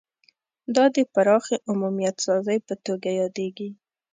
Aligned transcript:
دا 0.75 0.85
د 0.95 0.97
پراخې 1.13 1.57
عمومیت 1.69 2.15
سازۍ 2.25 2.59
په 2.67 2.73
توګه 2.85 3.09
یادیږي 3.21 3.69